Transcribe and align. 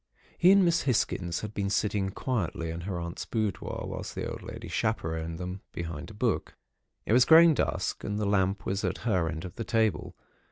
"He 0.35 0.51
and 0.51 0.65
Miss 0.65 0.81
Hisgins 0.85 1.41
had 1.41 1.53
been 1.53 1.69
sitting 1.69 2.09
quietly 2.09 2.71
in 2.71 2.81
her 2.81 2.97
aunt's 2.99 3.23
boudoir, 3.27 3.83
whilst 3.85 4.15
the 4.15 4.27
old 4.27 4.41
lady 4.41 4.67
chaperoned 4.67 5.37
them, 5.37 5.61
behind 5.73 6.09
a 6.09 6.15
book. 6.15 6.55
It 7.05 7.13
was 7.13 7.23
growing 7.23 7.53
dusk, 7.53 8.03
and 8.03 8.17
the 8.17 8.25
lamp 8.25 8.65
was 8.65 8.83
at 8.83 9.05
her 9.07 9.29
end 9.29 9.45
of 9.45 9.57
the 9.57 9.63
table. 9.63 10.15